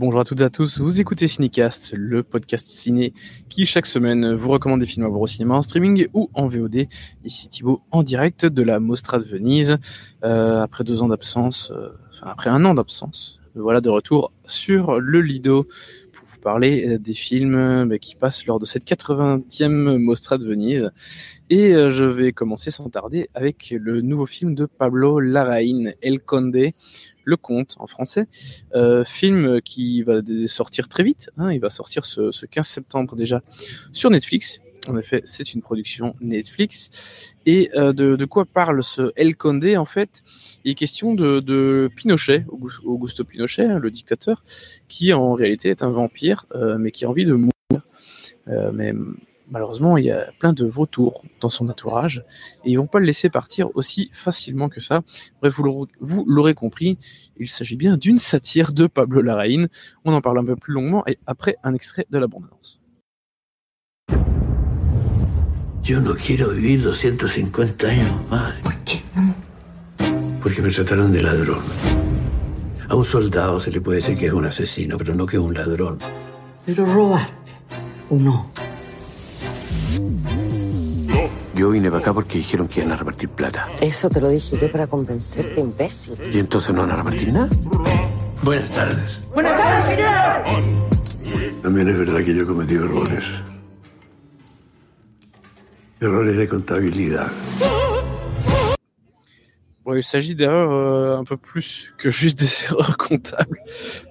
Bonjour 0.00 0.20
à 0.20 0.24
toutes 0.24 0.42
et 0.42 0.44
à 0.44 0.48
tous, 0.48 0.78
vous 0.78 1.00
écoutez 1.00 1.26
Cinecast, 1.26 1.92
le 1.92 2.22
podcast 2.22 2.68
ciné 2.68 3.12
qui 3.48 3.66
chaque 3.66 3.84
semaine 3.84 4.32
vous 4.32 4.48
recommande 4.48 4.78
des 4.78 4.86
films 4.86 5.04
à 5.04 5.08
voir 5.08 5.22
au 5.22 5.26
cinéma 5.26 5.56
en 5.56 5.62
streaming 5.62 6.06
ou 6.14 6.30
en 6.34 6.46
VOD. 6.46 6.86
Ici 7.24 7.48
Thibaut 7.48 7.82
en 7.90 8.04
direct 8.04 8.46
de 8.46 8.62
la 8.62 8.78
Mostra 8.78 9.18
de 9.18 9.24
Venise, 9.24 9.76
euh, 10.22 10.62
après 10.62 10.84
deux 10.84 11.02
ans 11.02 11.08
d'absence, 11.08 11.72
euh, 11.74 11.88
enfin 12.10 12.28
après 12.30 12.48
un 12.48 12.64
an 12.64 12.74
d'absence, 12.74 13.40
voilà 13.56 13.80
de 13.80 13.88
retour 13.88 14.30
sur 14.46 15.00
le 15.00 15.20
Lido 15.20 15.66
vous 16.38 16.42
parler 16.42 16.98
des 16.98 17.14
films 17.14 17.88
bah, 17.88 17.98
qui 17.98 18.14
passent 18.14 18.46
lors 18.46 18.60
de 18.60 18.64
cette 18.64 18.84
80e 18.84 19.98
Mostra 19.98 20.38
de 20.38 20.44
Venise. 20.44 20.90
Et 21.50 21.74
euh, 21.74 21.90
je 21.90 22.04
vais 22.04 22.32
commencer 22.32 22.70
sans 22.70 22.88
tarder 22.90 23.28
avec 23.34 23.74
le 23.76 24.02
nouveau 24.02 24.26
film 24.26 24.54
de 24.54 24.66
Pablo 24.66 25.18
Larraín, 25.18 25.94
El 26.00 26.20
Conde, 26.20 26.70
le 27.24 27.36
Comte 27.36 27.74
en 27.78 27.86
français, 27.86 28.26
euh, 28.74 29.04
film 29.04 29.60
qui 29.62 30.02
va 30.02 30.20
sortir 30.46 30.88
très 30.88 31.02
vite. 31.02 31.30
Hein, 31.38 31.52
il 31.52 31.60
va 31.60 31.70
sortir 31.70 32.04
ce, 32.04 32.30
ce, 32.30 32.46
15 32.46 32.66
septembre 32.66 33.16
déjà 33.16 33.42
sur 33.92 34.10
Netflix. 34.10 34.60
En 34.88 34.96
effet, 34.96 35.20
c'est 35.24 35.52
une 35.52 35.60
production 35.60 36.14
Netflix. 36.20 37.34
Et 37.44 37.70
euh, 37.74 37.92
de, 37.92 38.24
quoi 38.24 38.46
parle 38.46 38.82
ce 38.82 39.12
El 39.16 39.36
Conde 39.36 39.66
En 39.76 39.84
fait, 39.84 40.22
il 40.64 40.70
est 40.72 40.74
question 40.74 41.14
de, 41.14 41.90
Pinochet, 41.94 42.46
Augusto 42.48 43.24
Pinochet, 43.24 43.64
hein, 43.64 43.78
le 43.78 43.90
dictateur, 43.90 44.42
qui 44.88 45.12
en 45.12 45.32
réalité 45.32 45.68
est 45.68 45.82
un 45.82 45.90
vampire, 45.90 46.46
euh, 46.54 46.78
mais 46.78 46.90
qui 46.90 47.04
a 47.04 47.10
envie 47.10 47.26
de 47.26 47.34
mourir. 47.34 47.52
Euh, 48.48 48.70
mais 48.72 48.94
malheureusement, 49.50 49.98
il 49.98 50.06
y 50.06 50.10
a 50.10 50.30
plein 50.38 50.54
de 50.54 50.64
vautours 50.64 51.22
dans 51.40 51.50
son 51.50 51.68
entourage 51.68 52.24
et 52.64 52.70
ils 52.70 52.76
vont 52.76 52.86
pas 52.86 52.98
le 52.98 53.04
laisser 53.04 53.28
partir 53.28 53.68
aussi 53.76 54.08
facilement 54.14 54.70
que 54.70 54.80
ça. 54.80 55.02
Bref, 55.42 55.54
vous 56.00 56.24
l'aurez 56.26 56.54
compris, 56.54 56.96
il 57.38 57.48
s'agit 57.48 57.76
bien 57.76 57.98
d'une 57.98 58.18
satire 58.18 58.72
de 58.72 58.86
Pablo 58.86 59.20
Larraín. 59.20 59.68
On 60.06 60.14
en 60.14 60.22
parle 60.22 60.38
un 60.38 60.44
peu 60.44 60.56
plus 60.56 60.72
longuement 60.72 61.06
et 61.06 61.18
après 61.26 61.56
un 61.62 61.74
extrait 61.74 62.06
de 62.10 62.16
l'abondance. 62.16 62.80
Yo 65.88 66.02
no 66.02 66.14
quiero 66.14 66.50
vivir 66.50 66.82
250 66.82 67.86
años 67.86 68.10
más. 68.28 68.52
¿Por 68.56 68.76
qué 68.80 69.02
no? 69.14 69.34
Porque 70.38 70.60
me 70.60 70.68
trataron 70.68 71.10
de 71.10 71.22
ladrón. 71.22 71.62
A 72.90 72.94
un 72.94 73.06
soldado 73.06 73.58
se 73.58 73.72
le 73.72 73.80
puede 73.80 73.96
decir 73.96 74.18
que 74.18 74.26
es 74.26 74.34
un 74.34 74.44
asesino, 74.44 74.98
pero 74.98 75.14
no 75.14 75.24
que 75.24 75.38
es 75.38 75.42
un 75.42 75.54
ladrón. 75.54 75.98
Pero 76.66 76.84
robaste, 76.84 77.52
¿o 78.10 78.16
no? 78.16 78.50
Yo 81.54 81.70
vine 81.70 81.90
para 81.90 82.02
acá 82.02 82.12
porque 82.12 82.36
dijeron 82.36 82.68
que 82.68 82.80
iban 82.80 82.92
a 82.92 82.96
repartir 82.96 83.30
plata. 83.30 83.66
Eso 83.80 84.10
te 84.10 84.20
lo 84.20 84.28
dije 84.28 84.58
yo 84.60 84.70
para 84.70 84.86
convencerte, 84.88 85.58
imbécil. 85.58 86.16
¿Y 86.30 86.38
entonces 86.38 86.74
no 86.74 86.82
van 86.82 86.90
a 86.90 86.96
repartir 86.96 87.32
nada? 87.32 87.48
Buenas 88.42 88.70
tardes. 88.72 89.22
Buenas 89.32 89.56
tardes, 89.56 89.96
señor. 89.96 91.62
También 91.62 91.88
es 91.88 91.98
verdad 91.98 92.22
que 92.22 92.34
yo 92.34 92.42
he 92.42 92.46
cometido 92.46 92.84
errores. 92.84 93.24
Errores 96.00 96.26
de 96.26 96.44
contabilidad. 96.44 97.28
Bon, 99.84 99.96
il 99.96 100.04
s'agit 100.04 100.36
d'erreurs 100.36 100.70
euh, 100.70 101.16
un 101.16 101.24
peu 101.24 101.36
plus 101.36 101.92
que 101.98 102.08
juste 102.08 102.38
des 102.38 102.46
erreurs 102.70 102.96
comptables. 102.96 103.60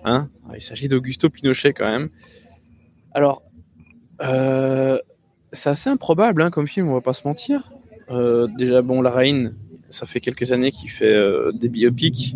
Hein 0.03 0.27
il 0.53 0.59
s'agit 0.59 0.89
d'Augusto 0.89 1.29
Pinochet 1.29 1.71
quand 1.71 1.89
même. 1.89 2.09
Alors, 3.13 3.41
euh, 4.21 4.99
c'est 5.53 5.69
assez 5.69 5.89
improbable 5.89 6.41
hein, 6.41 6.49
comme 6.49 6.67
film, 6.67 6.89
on 6.89 6.94
va 6.94 7.02
pas 7.02 7.13
se 7.13 7.25
mentir. 7.25 7.71
Euh, 8.09 8.47
déjà, 8.57 8.81
bon, 8.81 9.01
La 9.01 9.11
Reine, 9.11 9.55
ça 9.89 10.05
fait 10.05 10.19
quelques 10.19 10.51
années 10.51 10.72
qu'il 10.72 10.89
fait 10.89 11.16
des 11.53 11.69
biopics. 11.69 12.35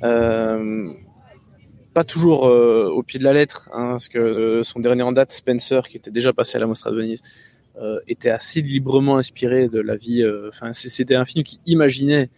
Pas 0.00 0.64
toujours 2.06 2.44
au 2.44 3.02
pied 3.02 3.18
de 3.18 3.24
la 3.24 3.34
lettre, 3.34 3.68
hein, 3.74 3.90
parce 3.90 4.08
que 4.08 4.62
son 4.62 4.80
dernier 4.80 5.02
en 5.02 5.12
date, 5.12 5.32
Spencer, 5.32 5.86
qui 5.88 5.98
était 5.98 6.10
déjà 6.10 6.32
passé 6.32 6.56
à 6.56 6.60
la 6.60 6.66
Mostra 6.66 6.90
de 6.90 6.96
Venise, 6.96 7.20
était 8.06 8.30
assez 8.30 8.60
librement 8.60 9.18
inspiré 9.18 9.68
de 9.68 9.80
la 9.80 9.96
vie. 9.96 10.24
Enfin, 10.48 10.72
c'était 10.72 11.14
un 11.14 11.24
film 11.24 11.44
qui 11.44 11.60
imaginait 11.66 12.30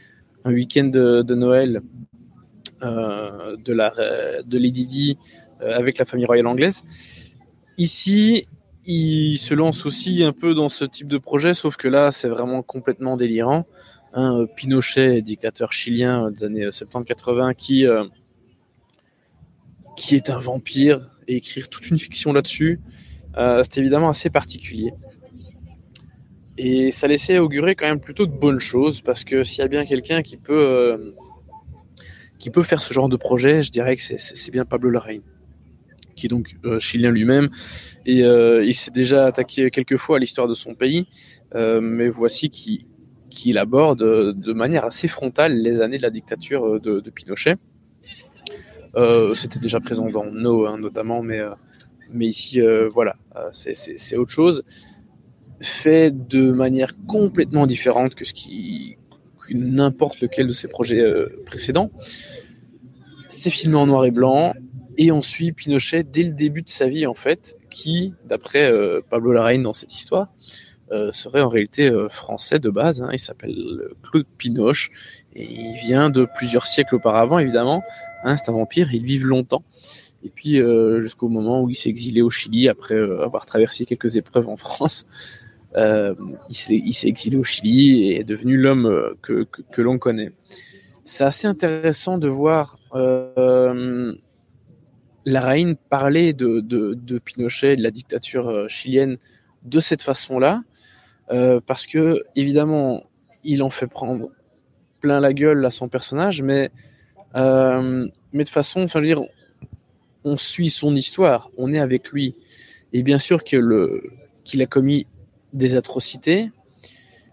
un 0.44 0.52
week-end 0.52 0.84
de, 0.84 1.34
Noël 1.34 1.82
de, 2.82 3.72
la, 3.72 3.92
de 4.42 4.58
Lady 4.58 4.86
Di 4.86 5.18
avec 5.60 5.98
la 5.98 6.04
famille 6.04 6.26
royale 6.26 6.46
anglaise. 6.46 6.82
Ici, 7.78 8.46
il 8.84 9.36
se 9.36 9.54
lance 9.54 9.86
aussi 9.86 10.22
un 10.24 10.32
peu 10.32 10.54
dans 10.54 10.68
ce 10.68 10.84
type 10.84 11.08
de 11.08 11.18
projet, 11.18 11.54
sauf 11.54 11.76
que 11.76 11.88
là, 11.88 12.10
c'est 12.10 12.28
vraiment 12.28 12.62
complètement 12.62 13.16
délirant. 13.16 13.66
Hein, 14.12 14.46
Pinochet, 14.56 15.22
dictateur 15.22 15.72
chilien 15.72 16.30
des 16.30 16.44
années 16.44 16.66
70-80, 16.66 17.54
qui, 17.54 17.86
euh, 17.86 18.04
qui 19.96 20.16
est 20.16 20.30
un 20.30 20.38
vampire, 20.38 21.10
et 21.28 21.36
écrire 21.36 21.68
toute 21.68 21.88
une 21.90 21.98
fiction 21.98 22.32
là-dessus, 22.32 22.80
euh, 23.36 23.62
c'est 23.62 23.78
évidemment 23.80 24.08
assez 24.08 24.30
particulier. 24.30 24.92
Et 26.58 26.90
ça 26.90 27.06
laissait 27.06 27.38
augurer 27.38 27.74
quand 27.74 27.86
même 27.86 28.00
plutôt 28.00 28.26
de 28.26 28.32
bonnes 28.32 28.60
choses, 28.60 29.00
parce 29.00 29.24
que 29.24 29.42
s'il 29.44 29.60
y 29.60 29.64
a 29.64 29.68
bien 29.68 29.84
quelqu'un 29.84 30.22
qui 30.22 30.36
peut, 30.36 30.60
euh, 30.60 31.12
qui 32.38 32.50
peut 32.50 32.62
faire 32.62 32.80
ce 32.80 32.92
genre 32.92 33.08
de 33.08 33.16
projet, 33.16 33.62
je 33.62 33.70
dirais 33.70 33.96
que 33.96 34.02
c'est 34.02 34.50
bien 34.50 34.64
Pablo 34.64 34.90
Larraín 34.90 35.22
qui 36.16 36.26
est 36.26 36.28
donc 36.28 36.56
euh, 36.66 36.78
chilien 36.78 37.10
lui-même. 37.10 37.48
Et 38.04 38.24
euh, 38.24 38.62
il 38.62 38.74
s'est 38.74 38.90
déjà 38.90 39.24
attaqué 39.24 39.70
quelques 39.70 39.96
fois 39.96 40.16
à 40.16 40.18
l'histoire 40.18 40.48
de 40.48 40.52
son 40.52 40.74
pays, 40.74 41.06
mais 41.54 42.10
voici 42.10 42.50
qu'il 42.50 42.84
qui 43.30 43.56
aborde 43.56 44.00
de 44.00 44.52
manière 44.52 44.84
assez 44.84 45.08
frontale 45.08 45.54
les 45.54 45.80
années 45.80 45.96
de 45.96 46.02
la 46.02 46.10
dictature 46.10 46.78
de, 46.78 47.00
de 47.00 47.10
Pinochet. 47.10 47.56
C'était 49.34 49.60
déjà 49.60 49.80
présent 49.80 50.10
dans 50.10 50.26
No, 50.26 50.66
hein, 50.66 50.76
notamment, 50.78 51.22
mais, 51.22 51.40
mais 52.12 52.26
ici, 52.26 52.60
voilà, 52.92 53.16
c'est 53.52 54.16
autre 54.16 54.32
chose. 54.32 54.62
Fait 55.60 56.10
de 56.10 56.52
manière 56.52 56.92
complètement 57.06 57.66
différente 57.66 58.14
que 58.14 58.24
ce 58.24 58.32
qui 58.32 58.96
n'importe 59.52 60.20
lequel 60.20 60.46
de 60.46 60.52
ses 60.52 60.68
projets 60.68 61.04
précédents. 61.44 61.90
C'est 63.28 63.50
filmé 63.50 63.76
en 63.76 63.86
noir 63.86 64.04
et 64.04 64.10
blanc, 64.10 64.54
et 64.96 65.12
on 65.12 65.22
suit 65.22 65.52
Pinochet 65.52 66.02
dès 66.04 66.22
le 66.22 66.32
début 66.32 66.62
de 66.62 66.68
sa 66.68 66.88
vie, 66.88 67.06
en 67.06 67.14
fait, 67.14 67.56
qui, 67.70 68.12
d'après 68.24 68.70
euh, 68.70 69.00
Pablo 69.08 69.32
Larraín 69.32 69.62
dans 69.62 69.72
cette 69.72 69.94
histoire, 69.94 70.28
euh, 70.92 71.12
serait 71.12 71.40
en 71.40 71.48
réalité 71.48 71.88
euh, 71.88 72.08
français 72.08 72.58
de 72.58 72.68
base. 72.68 73.00
Hein. 73.00 73.10
Il 73.12 73.18
s'appelle 73.18 73.56
Claude 74.02 74.26
Pinoche 74.36 74.90
et 75.34 75.44
il 75.48 75.78
vient 75.78 76.10
de 76.10 76.26
plusieurs 76.36 76.66
siècles 76.66 76.96
auparavant, 76.96 77.38
évidemment. 77.38 77.82
Hein, 78.24 78.36
c'est 78.36 78.50
un 78.50 78.52
vampire, 78.52 78.92
ils 78.92 79.04
vivent 79.04 79.26
longtemps. 79.26 79.64
Et 80.22 80.28
puis 80.28 80.60
euh, 80.60 81.00
jusqu'au 81.00 81.28
moment 81.28 81.62
où 81.62 81.70
il 81.70 81.74
s'est 81.74 81.88
exilé 81.88 82.20
au 82.22 82.30
Chili 82.30 82.68
après 82.68 82.94
euh, 82.94 83.24
avoir 83.24 83.46
traversé 83.46 83.86
quelques 83.86 84.16
épreuves 84.16 84.48
en 84.48 84.56
France. 84.56 85.06
Euh, 85.76 86.14
il 86.48 86.92
s'est 86.94 87.08
exilé 87.08 87.36
au 87.36 87.44
Chili 87.44 88.08
et 88.08 88.20
est 88.20 88.24
devenu 88.24 88.56
l'homme 88.56 89.14
que, 89.22 89.46
que, 89.70 89.82
l'on 89.82 89.98
connaît. 89.98 90.32
C'est 91.04 91.24
assez 91.24 91.46
intéressant 91.46 92.18
de 92.18 92.28
voir 92.28 92.78
Larraín 95.24 95.76
parlait 95.76 96.32
de, 96.32 96.60
de, 96.60 97.18
Pinochet, 97.18 97.76
de 97.76 97.82
la 97.82 97.90
dictature 97.90 98.48
euh, 98.48 98.68
chilienne 98.68 99.18
de 99.62 99.80
cette 99.80 100.02
façon-là, 100.02 100.62
euh, 101.30 101.60
parce 101.64 101.86
que 101.86 102.24
évidemment, 102.36 103.04
il 103.44 103.62
en 103.62 103.70
fait 103.70 103.86
prendre 103.86 104.30
plein 105.00 105.20
la 105.20 105.32
gueule 105.32 105.64
à 105.64 105.70
son 105.70 105.88
personnage, 105.88 106.42
mais 106.42 106.70
euh, 107.36 108.08
mais 108.32 108.44
de 108.44 108.48
façon, 108.48 108.82
enfin, 108.82 109.00
dire, 109.02 109.20
on 110.24 110.36
suit 110.36 110.70
son 110.70 110.94
histoire, 110.94 111.50
on 111.56 111.72
est 111.72 111.78
avec 111.78 112.10
lui, 112.10 112.34
et 112.92 113.02
bien 113.02 113.18
sûr 113.18 113.44
que 113.44 114.00
qu'il 114.44 114.62
a 114.62 114.66
commis 114.66 115.06
des 115.52 115.76
atrocités, 115.76 116.50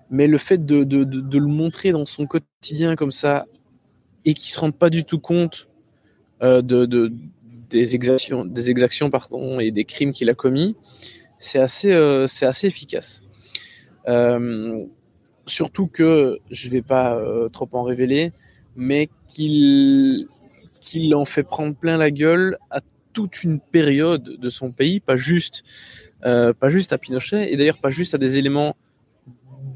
mais 0.09 0.27
le 0.27 0.37
fait 0.37 0.65
de, 0.65 0.83
le 0.83 1.47
montrer 1.47 1.91
dans 1.91 2.05
son 2.05 2.25
quotidien 2.25 2.95
comme 2.95 3.11
ça 3.11 3.45
et 4.25 4.33
qu'il 4.33 4.51
se 4.51 4.59
rende 4.59 4.75
pas 4.75 4.89
du 4.89 5.03
tout 5.03 5.19
compte 5.19 5.67
euh, 6.41 6.61
de, 6.61 6.85
de, 6.85 7.11
des 7.69 7.95
exactions, 7.95 8.45
des 8.45 8.69
exactions 8.69 9.09
pardon, 9.09 9.59
et 9.59 9.71
des 9.71 9.85
crimes 9.85 10.11
qu'il 10.11 10.29
a 10.29 10.33
commis, 10.33 10.75
c'est 11.39 11.59
assez, 11.59 11.91
euh, 11.91 12.27
efficace. 12.63 13.21
Euh, 14.07 14.79
surtout 15.45 15.87
que 15.87 16.39
je 16.49 16.69
vais 16.69 16.81
pas 16.81 17.19
trop 17.51 17.69
en 17.73 17.83
révéler, 17.83 18.31
mais 18.75 19.09
qu'il 19.27 20.27
en 21.13 21.25
fait 21.25 21.43
prendre 21.43 21.75
plein 21.75 21.97
la 21.97 22.11
gueule 22.11 22.57
à 22.69 22.81
toute 23.13 23.43
une 23.43 23.59
période 23.59 24.37
de 24.39 24.49
son 24.49 24.71
pays, 24.71 24.99
pas 24.99 25.17
juste, 25.17 25.63
euh, 26.25 26.53
pas 26.53 26.69
juste 26.69 26.93
à 26.93 26.97
Pinochet, 26.97 27.51
et 27.51 27.57
d'ailleurs 27.57 27.77
pas 27.77 27.89
juste 27.89 28.15
à 28.15 28.17
des 28.17 28.37
éléments 28.37 28.75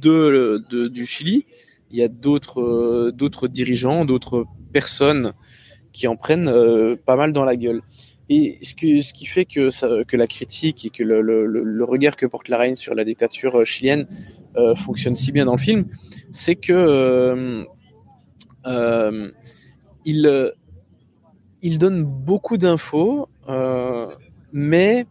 de, 0.02 0.64
du 0.88 1.06
Chili. 1.06 1.46
Il 1.92 1.98
y 1.98 2.04
a 2.04 2.08
d'autres 2.08 2.62
euh, 2.62 3.12
d'autres 3.12 3.48
dirigeants, 3.48 4.06
d'autres 4.06 4.46
personnes 4.72 5.34
qui 5.92 6.08
en 6.08 6.16
prennent 6.16 6.48
euh, 6.48 6.96
pas 6.96 7.16
mal 7.16 7.34
dans 7.34 7.46
la 7.46 7.56
gueule. 7.56 7.82
Et 8.30 8.60
ce, 8.62 8.74
qui 8.76 9.26
fait 9.26 9.44
que, 9.44 10.04
que 10.06 10.16
la 10.16 10.26
critique 10.26 10.86
et 10.86 10.90
que 10.90 11.04
le, 11.04 11.22
le, 11.22 11.84
regard 11.84 12.16
que 12.16 12.26
porte 12.26 12.48
la 12.48 12.58
reine 12.58 12.76
sur 12.76 12.96
la 12.96 13.04
dictature 13.04 13.66
chilienne 13.66 14.08
fonctionne 14.78 15.16
si 15.16 15.34
bien 15.34 15.44
dans 15.44 15.56
le 15.56 15.60
film, 15.60 15.88
c'est 16.32 16.56
que 16.56 17.66
il, 20.06 20.54
il 21.62 21.78
donne 21.78 22.04
beaucoup 22.06 22.56
d'infos, 22.56 23.28
mais 24.54 25.06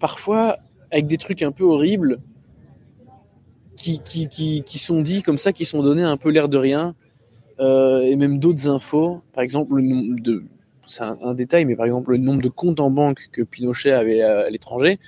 parfois 0.00 0.58
avec 0.90 1.06
des 1.06 1.18
trucs 1.18 1.42
un 1.42 1.52
peu 1.52 1.62
horribles 1.62 2.18
qui, 3.76 4.00
qui, 4.00 4.28
qui, 4.28 4.62
qui 4.62 4.78
sont 4.78 5.00
dits 5.00 5.22
comme 5.22 5.38
ça, 5.38 5.52
qui 5.52 5.64
sont 5.64 5.82
donnés 5.82 6.02
un 6.02 6.16
peu 6.16 6.30
l'air 6.30 6.48
de 6.48 6.58
rien, 6.58 6.94
et 7.60 8.16
même 8.16 8.38
d'autres 8.38 8.68
infos. 8.68 9.20
Par 9.34 9.44
exemple, 9.44 9.76
le 9.76 9.82
nombre 9.82 10.20
de, 10.20 10.44
c'est 10.90 11.04
un, 11.04 11.34
détail, 11.34 11.66
mais 11.66 11.76
par 11.76 11.86
exemple 11.86 12.10
le 12.12 12.18
nombre 12.18 12.42
de 12.42 12.48
comptes 12.48 12.80
en 12.80 12.90
banque 12.90 13.28
que 13.30 13.42
Pinochet 13.42 13.92
avait 13.92 14.22
à 14.22 14.50
l'étranger, 14.50 14.98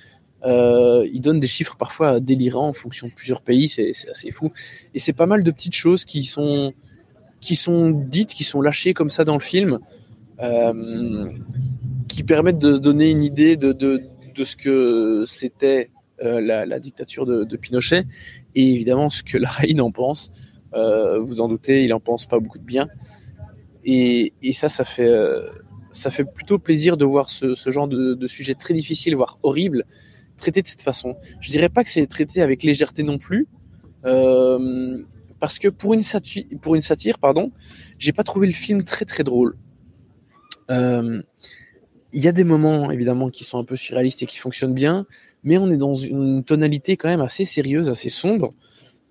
euh, 0.45 1.07
il 1.13 1.21
donne 1.21 1.41
des 1.41 1.47
chiffres 1.47 1.77
parfois 1.77 2.21
délirants 2.21 2.69
en 2.69 2.73
fonction 2.73 3.09
de 3.09 3.13
plusieurs 3.13 3.43
pays, 3.43 3.69
c'est 3.69 3.91
assez 4.11 4.31
fou. 4.31 4.51
Et 4.95 4.99
c'est 4.99 5.13
pas 5.13 5.27
mal 5.27 5.45
de 5.45 5.51
petites 5.51 5.75
choses 5.75 6.05
qui 6.05 6.25
sont, 6.25 6.73
qui 7.41 7.57
sont 7.57 7.91
dites, 7.91 8.33
qui 8.35 8.45
sont 8.45 8.61
lâchées 8.61 8.95
comme 8.95 9.11
ça 9.11 9.25
dans 9.25 9.35
le 9.35 9.41
film, 9.41 9.79
euh, 10.41 11.31
qui 12.09 12.25
permettent 12.25 12.59
de 12.59 12.75
se 12.75 12.79
donner 12.79 13.11
une 13.11 13.23
idée 13.23 13.57
de, 13.57 14.03
de 14.35 14.45
ce 14.45 14.57
que 14.57 15.25
c'était 15.27 15.91
euh, 16.23 16.41
la, 16.41 16.79
dictature 16.79 17.27
de, 17.27 17.57
Pinochet 17.57 18.05
et 18.55 18.73
évidemment 18.75 19.11
ce 19.11 19.23
que 19.23 19.39
la 19.39 19.49
reine 19.61 19.81
en 19.81 19.91
pense. 19.91 20.31
Euh, 20.75 21.19
vous 21.19 21.41
en 21.41 21.49
doutez, 21.49 21.85
il 21.85 21.93
en 21.93 22.01
pense 22.01 22.27
pas 22.27 22.39
beaucoup 22.39 22.59
de 22.59 22.65
bien. 22.65 22.89
Et, 23.85 24.33
et 24.43 24.53
ça, 24.53 24.69
ça 24.69 24.85
fait, 24.85 25.09
euh, 25.09 25.49
ça 25.91 26.11
fait 26.11 26.25
plutôt 26.25 26.59
plaisir 26.59 26.97
de 26.97 27.05
voir 27.05 27.29
ce, 27.29 27.55
genre 27.71 27.89
de, 27.89 28.27
sujet 28.29 28.55
très 28.55 28.73
difficile, 28.73 29.17
voire 29.17 29.39
horrible, 29.43 29.85
traité 30.37 30.63
de 30.63 30.69
cette 30.69 30.83
façon. 30.83 31.17
Je 31.41 31.51
dirais 31.51 31.69
pas 31.69 31.83
que 31.83 31.91
c'est 31.91 32.07
traité 32.07 32.41
avec 32.41 32.63
légèreté 32.63 33.03
non 33.03 33.19
plus, 33.19 33.49
parce 34.03 35.59
que 35.59 35.69
pour 35.69 35.95
une 35.95 36.03
satire, 36.03 36.45
pour 36.61 36.77
une 36.77 36.83
satire, 36.83 37.19
pardon, 37.19 37.51
j'ai 37.99 38.13
pas 38.13 38.23
trouvé 38.23 38.47
le 38.47 38.53
film 38.53 38.85
très 38.85 39.05
très 39.05 39.25
drôle. 39.25 39.57
Il 42.13 42.23
y 42.23 42.29
a 42.29 42.33
des 42.33 42.45
moments 42.45 42.91
évidemment 42.91 43.31
qui 43.31 43.45
sont 43.45 43.59
un 43.59 43.65
peu 43.65 43.77
surréalistes 43.77 44.23
et 44.23 44.27
qui 44.27 44.39
fonctionnent 44.39 44.75
bien, 44.75 45.07
mais 45.45 45.59
on 45.59 45.71
est 45.71 45.77
dans 45.77 45.95
une 45.95 46.45
tonalité 46.45 46.97
quand 46.97 47.09
même 47.09 47.21
assez 47.21 47.45
sérieuse, 47.45 47.89
assez 47.89 48.11
sombre. 48.11 48.55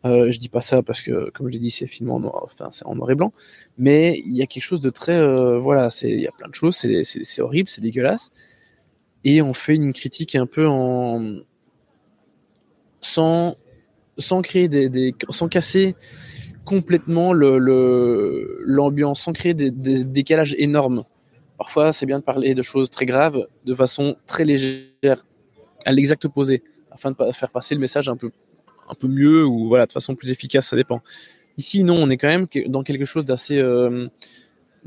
Euh, 0.03 0.31
je 0.31 0.39
dis 0.39 0.49
pas 0.49 0.61
ça 0.61 0.81
parce 0.81 1.03
que, 1.03 1.29
comme 1.29 1.47
je 1.47 1.53
l'ai 1.53 1.59
dit, 1.59 1.69
c'est 1.69 1.85
film 1.85 2.09
en 2.09 2.19
noir, 2.19 2.41
enfin 2.45 2.69
c'est 2.71 2.85
en 2.85 2.95
noir 2.95 3.11
et 3.11 3.15
blanc, 3.15 3.33
mais 3.77 4.21
il 4.25 4.35
y 4.35 4.41
a 4.41 4.47
quelque 4.47 4.63
chose 4.63 4.81
de 4.81 4.89
très, 4.89 5.15
euh, 5.15 5.59
voilà, 5.59 5.91
c'est, 5.91 6.09
il 6.09 6.21
y 6.21 6.27
a 6.27 6.31
plein 6.31 6.47
de 6.49 6.55
choses, 6.55 6.75
c'est, 6.75 7.03
c'est, 7.03 7.23
c'est 7.23 7.41
horrible, 7.41 7.69
c'est 7.69 7.81
dégueulasse, 7.81 8.31
et 9.23 9.43
on 9.43 9.53
fait 9.53 9.75
une 9.75 9.93
critique 9.93 10.35
un 10.35 10.47
peu 10.47 10.67
en 10.67 11.41
sans 13.01 13.55
sans 14.17 14.41
créer 14.41 14.69
des, 14.69 14.89
des 14.89 15.13
sans 15.29 15.47
casser 15.47 15.95
complètement 16.65 17.31
le, 17.33 17.59
le 17.59 18.59
l'ambiance, 18.63 19.21
sans 19.21 19.33
créer 19.33 19.53
des, 19.53 19.69
des 19.71 20.03
décalages 20.03 20.55
énormes. 20.57 21.03
Parfois, 21.61 21.93
c'est 21.93 22.07
bien 22.07 22.17
de 22.17 22.23
parler 22.23 22.55
de 22.55 22.63
choses 22.63 22.89
très 22.89 23.05
graves 23.05 23.45
de 23.65 23.75
façon 23.75 24.15
très 24.25 24.45
légère, 24.45 25.27
à 25.85 25.91
l'exact 25.91 26.25
opposé, 26.25 26.63
afin 26.89 27.11
de 27.11 27.15
faire 27.33 27.51
passer 27.51 27.75
le 27.75 27.81
message 27.81 28.09
un 28.09 28.17
peu 28.17 28.31
un 28.89 28.95
peu 28.95 29.07
mieux 29.07 29.45
ou 29.45 29.67
voilà 29.67 29.85
de 29.85 29.91
façon 29.91 30.15
plus 30.15 30.31
efficace, 30.31 30.69
ça 30.69 30.75
dépend. 30.75 31.03
Ici, 31.57 31.83
non, 31.83 31.97
on 31.99 32.09
est 32.09 32.17
quand 32.17 32.29
même 32.29 32.47
dans 32.65 32.81
quelque 32.81 33.05
chose 33.05 33.25
d'assez 33.25 33.59
euh, 33.59 34.07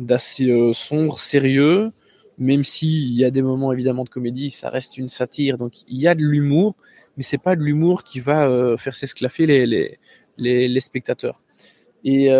euh, 0.00 0.73
sombre, 0.73 1.21
sérieux, 1.21 1.93
même 2.38 2.65
s'il 2.65 3.15
y 3.15 3.25
a 3.25 3.31
des 3.31 3.43
moments 3.43 3.73
évidemment 3.73 4.03
de 4.03 4.09
comédie, 4.09 4.50
ça 4.50 4.69
reste 4.69 4.99
une 4.99 5.06
satire, 5.06 5.56
donc 5.56 5.82
il 5.87 6.03
y 6.03 6.09
a 6.09 6.17
de 6.17 6.25
l'humour, 6.25 6.75
mais 7.17 7.23
c'est 7.23 7.38
pas 7.38 7.55
de 7.55 7.62
l'humour 7.62 8.03
qui 8.03 8.19
va 8.19 8.49
euh, 8.49 8.77
faire 8.77 8.97
s'esclaffer 8.97 9.47
les, 9.47 9.97
les, 10.38 10.81
spectateurs. 10.81 11.41
Et 12.03 12.31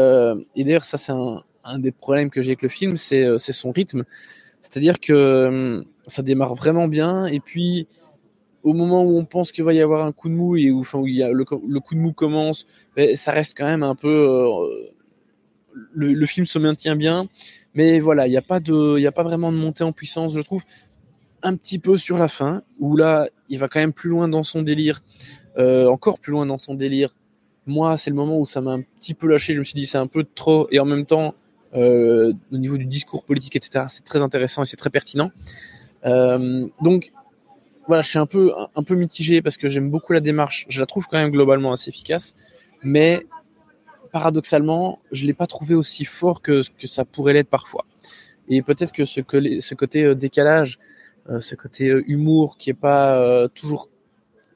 d'ailleurs, 0.57 0.83
ça 0.83 0.99
c'est 0.99 1.13
un, 1.13 1.45
un, 1.65 1.79
des 1.79 1.93
problèmes 1.93 2.31
que 2.31 2.43
j'ai 2.43 2.51
avec 2.51 2.63
le 2.63 2.69
film, 2.69 2.97
c'est 2.97 3.25
euh, 3.25 3.39
son 3.39 3.73
rythme. 3.73 4.05
C'est-à-dire 4.61 5.01
que 5.01 5.13
euh, 5.13 5.83
ça 6.07 6.23
démarre 6.23 6.55
vraiment 6.55 6.89
bien, 6.89 7.27
et 7.27 7.41
puis 7.41 7.87
au 8.63 8.73
moment 8.73 9.05
où 9.05 9.19
on 9.19 9.25
pense 9.25 9.53
qu'il 9.53 9.65
va 9.65 9.75
y 9.75 9.81
avoir 9.81 10.07
un 10.07 10.13
coup 10.13 10.29
de 10.29 10.35
mou 10.35 10.57
et 10.57 10.71
où, 10.71 10.83
le, 10.83 11.45
coup 11.81 11.95
de 11.95 12.01
mou 12.01 12.13
commence, 12.13 12.67
ben, 12.97 13.15
ça 13.15 13.33
reste 13.33 13.57
quand 13.57 13.67
même 13.67 13.83
un 13.83 13.95
peu. 13.95 14.09
Euh, 14.09 14.91
le, 15.93 16.27
film 16.27 16.47
se 16.47 16.59
maintient 16.59 16.97
bien, 16.97 17.29
mais 17.75 18.01
voilà, 18.01 18.27
il 18.27 18.31
n'y 18.31 18.37
a 18.37 18.43
pas 18.43 18.57
a 18.57 19.13
pas 19.13 19.23
vraiment 19.23 19.53
de 19.53 19.57
montée 19.57 19.85
en 19.85 19.93
puissance, 19.93 20.33
je 20.35 20.41
trouve. 20.41 20.63
Un 21.43 21.57
petit 21.57 21.79
peu 21.79 21.99
sur 21.99 22.17
la 22.17 22.29
fin, 22.29 22.63
où 22.79 22.97
là, 22.97 23.29
il 23.51 23.59
va 23.59 23.69
quand 23.69 23.81
même 23.81 23.93
plus 23.93 24.09
loin 24.09 24.29
dans 24.29 24.45
son 24.45 24.63
délire, 24.63 25.03
encore 25.59 26.21
plus 26.21 26.31
loin 26.33 26.47
dans 26.47 26.59
son 26.59 26.75
délire. 26.75 27.15
Moi, 27.67 27.97
c'est 27.97 28.09
le 28.09 28.17
moment 28.17 28.39
où 28.39 28.47
ça 28.47 28.61
m'a 28.61 28.73
un 28.73 28.83
petit 28.83 29.15
peu 29.15 29.27
lâché. 29.27 29.53
Je 29.53 29.59
me 29.59 29.65
suis 29.65 29.75
dit, 29.75 29.85
c'est 29.85 29.99
un 29.99 30.07
peu 30.07 30.25
trop, 30.25 30.69
et 30.71 30.79
en 30.79 30.85
même 30.85 31.05
temps, 31.05 31.35
euh, 31.75 32.33
au 32.53 32.57
niveau 32.57 32.77
du 32.77 32.85
discours 32.85 33.25
politique, 33.25 33.57
etc., 33.57 33.87
c'est 33.89 34.05
très 34.05 34.23
intéressant 34.23 34.63
et 34.63 34.65
c'est 34.65 34.77
très 34.77 34.91
pertinent. 34.91 35.33
Euh, 36.05 36.69
donc, 36.81 37.13
voilà, 37.87 38.03
je 38.03 38.09
suis 38.09 38.19
un 38.19 38.27
peu, 38.27 38.53
un, 38.77 38.83
peu 38.83 38.95
mitigé 38.95 39.43
parce 39.43 39.57
que 39.57 39.69
j'aime 39.69 39.91
beaucoup 39.91 40.13
la 40.13 40.21
démarche. 40.21 40.67
Je 40.69 40.81
la 40.81 40.87
trouve 40.87 41.07
quand 41.09 41.19
même 41.19 41.31
globalement 41.31 41.73
assez 41.73 41.89
efficace, 41.91 42.35
mais 42.83 43.27
paradoxalement, 44.13 45.01
je 45.11 45.27
l'ai 45.27 45.35
pas 45.35 45.49
trouvé 45.49 45.75
aussi 45.75 46.05
fort 46.05 46.43
que, 46.43 46.63
que 46.79 46.87
ça 46.87 47.05
pourrait 47.05 47.33
l'être 47.33 47.51
parfois. 47.51 47.85
Et 48.49 48.63
peut-être 48.63 48.93
que 48.93 49.05
ce, 49.05 49.21
que 49.21 49.61
ce 49.61 49.75
côté 49.75 50.05
euh, 50.05 50.15
décalage, 50.15 50.79
ce 51.41 51.55
côté 51.55 51.87
humour 52.07 52.59
qui 52.59 52.69
est 52.69 52.75
pas 52.75 53.49
toujours 53.55 53.89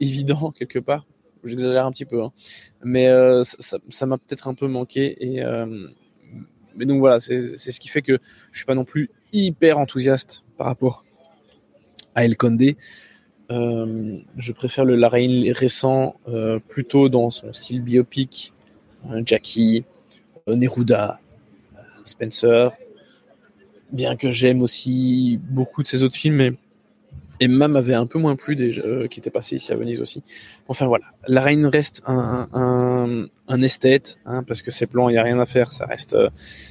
évident 0.01 0.51
quelque 0.59 0.79
part, 0.79 1.07
j'exagère 1.43 1.87
un 1.87 1.91
petit 1.91 2.05
peu, 2.05 2.23
hein, 2.23 2.31
mais 2.85 3.09
ça 3.43 4.07
m'a 4.07 4.19
peut-être 4.19 4.49
un 4.49 4.55
peu 4.55 4.69
manqué. 4.69 5.17
Et 5.19 5.43
mais 6.79 6.87
donc 6.87 7.01
voilà, 7.01 7.21
c'est 7.21 7.57
ce 7.57 7.81
qui 7.81 7.89
fait 7.89 8.03
que 8.03 8.19
je 8.53 8.59
suis 8.59 8.67
pas 8.67 8.75
non 8.75 8.85
plus 8.85 9.11
hyper 9.33 9.79
enthousiaste 9.79 10.45
par 10.57 10.69
rapport 10.69 11.05
à 12.15 12.25
El 12.25 12.37
Condé. 12.37 12.77
Euh, 13.51 14.19
je 14.37 14.53
préfère 14.53 14.85
le 14.85 14.95
Larraín 14.95 15.51
récent 15.53 16.17
euh, 16.29 16.59
plutôt 16.69 17.09
dans 17.09 17.31
son 17.31 17.53
style 17.53 17.83
biopic, 17.83 18.53
euh, 19.11 19.23
Jackie, 19.25 19.85
Neruda, 20.47 21.21
Spencer. 22.05 22.71
Bien 23.91 24.17
que 24.17 24.31
j'aime 24.31 24.63
aussi 24.63 25.41
beaucoup 25.43 25.83
de 25.83 25.89
ses 25.89 26.03
autres 26.03 26.17
films, 26.17 26.37
mais 26.37 26.53
Emma 27.41 27.69
m'avait 27.69 27.95
un 27.95 28.07
peu 28.07 28.19
moins 28.19 28.37
plu 28.37 28.57
déjà, 28.57 28.83
qui 29.09 29.21
était 29.21 29.31
passé 29.31 29.57
ici 29.57 29.73
à 29.73 29.77
Venise 29.77 30.01
aussi. 30.01 30.23
Enfin 30.69 30.87
voilà, 30.87 31.07
la 31.27 31.41
reste 31.41 32.03
un, 32.07 32.49
un, 32.53 33.27
un 33.49 33.63
esthète, 33.63 34.19
hein, 34.27 34.43
parce 34.43 34.63
que 34.63 34.71
ses 34.71 34.87
plans, 34.87 35.09
il 35.09 35.13
n'y 35.13 35.19
a 35.19 35.23
rien 35.23 35.39
à 35.39 35.47
faire, 35.47 35.73
ça 35.73 35.87
reste, 35.87 36.17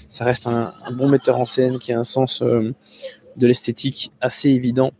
ça 0.10 0.26
reste 0.26 0.48
un, 0.48 0.74
bon 0.94 1.08
metteur 1.08 1.38
en 1.38 1.46
scène 1.46 1.80
qui 1.80 1.94
a 1.94 2.00
un 2.00 2.04
sens 2.04 2.42
de 2.42 3.48
l'esthétique 3.48 4.12
assez 4.20 4.50
évident 4.50 4.92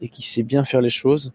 et 0.00 0.08
qui 0.08 0.22
sait 0.22 0.42
bien 0.42 0.64
faire 0.64 0.80
les 0.80 0.90
choses. 0.90 1.32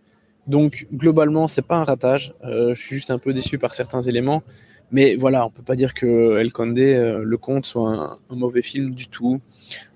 Donc 0.47 0.87
globalement, 0.93 1.47
c'est 1.47 1.61
pas 1.61 1.77
un 1.77 1.83
ratage. 1.83 2.33
Euh, 2.43 2.73
je 2.73 2.81
suis 2.81 2.95
juste 2.95 3.11
un 3.11 3.19
peu 3.19 3.33
déçu 3.33 3.57
par 3.57 3.73
certains 3.73 4.01
éléments, 4.01 4.43
mais 4.91 5.15
voilà, 5.15 5.45
on 5.45 5.49
peut 5.49 5.63
pas 5.63 5.75
dire 5.75 5.93
que 5.93 6.37
El 6.37 6.51
Condé, 6.51 6.93
euh, 6.95 7.23
le 7.23 7.37
Comte, 7.37 7.65
soit 7.65 8.19
un, 8.29 8.35
mauvais 8.35 8.61
film 8.61 8.93
du 8.93 9.07
tout, 9.07 9.39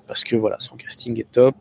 parce 0.08 0.24
que 0.24 0.36
voilà, 0.36 0.58
son 0.60 0.75
casting 0.75 1.20
est 1.20 1.32
top. 1.32 1.56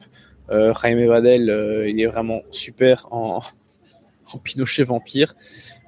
Euh, 0.51 0.73
Jaime 0.75 1.07
Vadel, 1.07 1.49
euh, 1.49 1.89
il 1.89 2.01
est 2.01 2.07
vraiment 2.07 2.43
super 2.51 3.09
en, 3.11 3.41
en 4.33 4.39
Pinochet 4.39 4.83
vampire. 4.83 5.35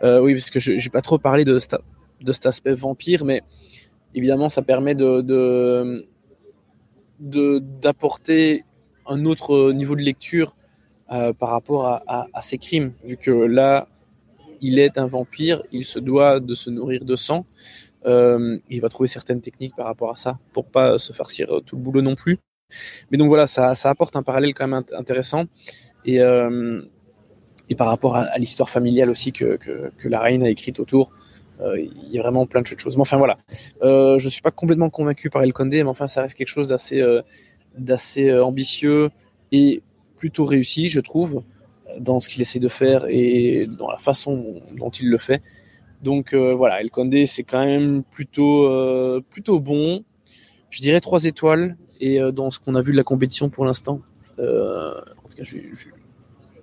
Euh, 0.03 0.21
oui, 0.21 0.35
parce 0.35 0.51
que 0.51 0.61
je 0.61 0.79
j'ai 0.79 0.91
pas 0.91 1.03
trop 1.03 1.19
parlé 1.19 1.45
de, 1.45 1.59
cet 1.59 2.47
aspect 2.47 2.75
vampire, 2.75 3.25
mais 3.25 3.43
évidemment, 4.15 4.49
ça 4.49 4.63
permet 4.63 4.95
de 4.95 6.07
d'apporter 7.19 8.65
un 9.07 9.25
autre 9.25 9.73
niveau 9.73 9.97
de 9.97 10.03
lecture 10.03 10.55
par 11.09 11.49
rapport 11.51 11.87
à, 11.87 12.43
ses 12.43 12.59
crimes, 12.59 12.93
vu 13.05 13.17
que 13.17 13.31
là, 13.31 13.89
il 14.61 14.79
est 14.79 14.99
un 14.99 15.07
vampire, 15.07 15.63
il 15.73 15.85
se 15.85 15.99
doit 15.99 16.41
de 16.41 16.53
se 16.53 16.69
nourrir 16.69 17.07
de 17.07 17.17
sang. 17.17 17.47
Il 18.05 18.81
va 18.83 18.89
trouver 18.91 19.07
certaines 19.07 19.41
techniques 19.41 19.75
par 19.75 19.87
rapport 19.87 20.11
à 20.11 20.17
ça 20.17 20.39
pour 20.53 20.67
pas 20.67 20.99
se 20.99 21.15
farcir 21.15 21.49
tout 21.65 21.77
le 21.77 21.83
boulot 21.83 22.03
non 22.03 22.17
plus. 22.17 22.39
Mais 23.11 23.19
donc 23.19 23.29
voilà, 23.29 23.47
ça, 23.47 23.73
apporte 23.85 24.17
un 24.17 24.23
parallèle 24.23 24.55
quand 24.55 24.67
même 24.67 24.83
intéressant. 24.93 25.45
Et, 26.05 26.21
euh, 26.21 26.83
et 27.69 27.75
par 27.75 27.89
rapport 27.89 28.17
à, 28.17 28.39
l'histoire 28.39 28.71
familiale 28.71 29.11
aussi 29.11 29.33
que, 29.33 29.59
la 30.05 30.21
reine 30.21 30.43
a 30.43 30.49
écrite 30.49 30.81
autour, 30.81 31.11
euh, 31.61 31.79
il 31.81 32.13
y 32.13 32.19
a 32.19 32.23
vraiment 32.23 32.47
plein 32.47 32.61
de 32.61 32.67
choses. 32.67 32.97
Mais 32.97 33.03
enfin 33.03 33.17
voilà, 33.17 33.37
euh, 33.83 34.19
je 34.19 34.29
suis 34.29 34.43
pas 34.43 34.51
complètement 34.51 34.91
convaincu 34.91 35.31
par 35.31 35.43
El 35.43 35.53
Condé, 35.53 35.83
mais 35.83 35.91
enfin 35.91 36.07
ça 36.07 36.23
reste 36.23 36.37
quelque 36.37 36.49
chose 36.49 36.69
d'assez 36.69 37.01
euh, 37.01 38.45
ambitieux 38.45 39.11
et 39.53 39.83
plutôt 40.17 40.45
réussi, 40.45 40.89
je 40.89 41.01
trouve, 41.01 41.43
dans 41.99 42.21
ce 42.21 42.29
qu'il 42.29 42.43
essaie 42.43 42.59
de 42.59 42.69
faire 42.69 43.07
et 43.09 43.67
dans 43.67 43.91
la 43.91 43.99
façon 43.99 44.61
dont 44.77 44.91
il 44.91 45.09
le 45.09 45.19
fait. 45.19 45.43
Donc 46.03 46.35
voilà, 46.35 46.81
El 46.81 46.91
Condé, 46.91 47.27
c'est 47.27 47.43
quand 47.43 47.65
même 47.65 48.03
plutôt 48.05 49.21
bon. 49.61 50.05
Je 50.71 50.83
dirais 50.83 51.01
trois 51.01 51.25
étoiles. 51.25 51.77
Et 52.01 52.21
euh, 52.21 52.31
dans 52.31 52.51
ce 52.51 52.61
qu'on 52.61 52.75
a 52.75 52.81
vu 52.81 52.93
de 52.93 52.97
la 52.97 53.05
compétition 53.05 53.49
pour 53.49 53.65
l'instant, 53.65 54.01
euh, 54.39 55.01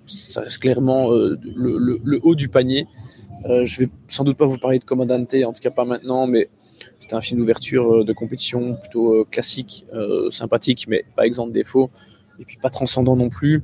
ça 0.06 0.40
reste 0.40 0.58
clairement 0.58 1.12
euh, 1.12 1.38
le, 1.44 2.20
haut 2.22 2.34
du 2.34 2.48
panier. 2.48 2.86
je 3.44 3.80
vais 3.80 3.88
sans 4.08 4.24
doute 4.24 4.36
pas 4.36 4.46
vous 4.46 4.58
parler 4.58 4.78
de 4.78 4.84
Commandante, 4.84 5.34
en 5.34 5.52
tout 5.52 5.60
cas 5.60 5.70
pas 5.70 5.84
maintenant, 5.84 6.26
mais 6.26 6.48
C'était 7.00 7.14
un 7.14 7.20
film 7.20 7.40
d'ouverture 7.40 8.04
de 8.04 8.12
compétition 8.12 8.76
plutôt 8.76 9.24
classique, 9.30 9.86
sympathique, 10.30 10.86
mais 10.88 11.04
pas 11.16 11.26
exempt 11.26 11.46
de 11.46 11.52
défauts, 11.52 11.90
et 12.38 12.44
puis 12.44 12.58
pas 12.58 12.70
transcendant 12.70 13.16
non 13.16 13.28
plus. 13.28 13.62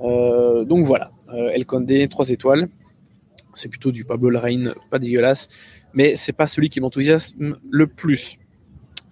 donc 0.00 0.84
voilà, 0.84 1.10
El 1.32 1.66
Condé, 1.66 2.06
3 2.08 2.30
étoiles. 2.30 2.68
C'est 3.54 3.68
plutôt 3.68 3.92
du 3.92 4.04
Pablo 4.04 4.30
Larraín, 4.30 4.74
pas 4.90 4.98
dégueulasse, 4.98 5.48
mais 5.92 6.16
c'est 6.16 6.32
pas 6.32 6.48
celui 6.48 6.70
qui 6.70 6.80
m'enthousiasme 6.80 7.56
le 7.70 7.86
plus. 7.86 8.36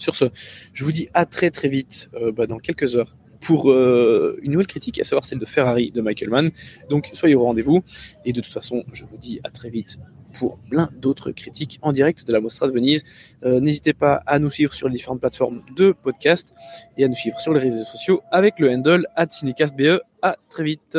Sur 0.02 0.16
ce, 0.16 0.26
je 0.74 0.84
vous 0.84 0.92
dis 0.92 1.08
à 1.14 1.26
très 1.26 1.50
très 1.50 1.68
vite 1.68 2.10
bah, 2.36 2.46
dans 2.46 2.58
quelques 2.58 2.96
heures 2.96 3.14
pour 3.42 3.70
euh, 3.70 4.38
une 4.42 4.52
nouvelle 4.52 4.66
critique, 4.66 4.98
à 5.00 5.04
savoir 5.04 5.24
celle 5.24 5.38
de 5.38 5.44
Ferrari 5.44 5.90
de 5.90 6.00
Michael 6.00 6.30
Mann. 6.30 6.50
Donc 6.88 7.10
soyez 7.12 7.34
au 7.34 7.42
rendez-vous. 7.42 7.82
Et 8.24 8.32
de 8.32 8.40
toute 8.40 8.52
façon, 8.52 8.84
je 8.92 9.04
vous 9.04 9.18
dis 9.18 9.40
à 9.44 9.50
très 9.50 9.68
vite 9.68 9.98
pour 10.38 10.58
plein 10.70 10.88
d'autres 10.96 11.30
critiques 11.30 11.78
en 11.82 11.92
direct 11.92 12.26
de 12.26 12.32
la 12.32 12.40
Mostra 12.40 12.66
de 12.66 12.72
Venise. 12.72 13.04
Euh, 13.44 13.60
n'hésitez 13.60 13.92
pas 13.92 14.22
à 14.26 14.38
nous 14.38 14.48
suivre 14.48 14.72
sur 14.72 14.88
les 14.88 14.94
différentes 14.94 15.20
plateformes 15.20 15.62
de 15.76 15.92
podcast 15.92 16.54
et 16.96 17.04
à 17.04 17.08
nous 17.08 17.14
suivre 17.14 17.38
sur 17.38 17.52
les 17.52 17.60
réseaux 17.60 17.84
sociaux 17.84 18.22
avec 18.30 18.58
le 18.58 18.70
handle 18.70 19.06
at 19.16 19.28
CineCastBE. 19.28 20.00
À 20.22 20.36
très 20.48 20.64
vite. 20.64 20.96